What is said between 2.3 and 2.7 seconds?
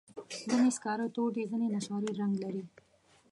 لري.